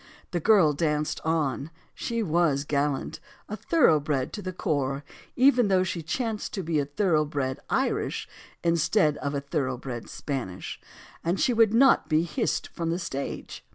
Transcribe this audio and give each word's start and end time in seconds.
The 0.31 0.39
girl 0.39 0.73
danced 0.73 1.21
on; 1.23 1.69
she 1.93 2.23
was 2.23 2.63
gallant, 2.63 3.19
a 3.47 3.55
thoroughbred 3.55 4.33
to 4.33 4.41
the 4.41 4.51
core 4.51 5.03
even 5.35 5.67
though 5.67 5.83
she 5.83 6.01
chanced 6.01 6.55
to 6.55 6.63
be 6.63 6.83
thoroughbred 6.83 7.59
Irish 7.69 8.27
instead 8.63 9.17
of 9.17 9.33
thorough 9.45 9.77
bred 9.77 10.09
Spanish 10.09 10.81
and 11.23 11.39
she 11.39 11.53
would 11.53 11.75
not 11.75 12.09
be 12.09 12.23
hissed 12.23 12.69
from 12.69 12.89
the 12.89 12.97
stage. 12.97 13.63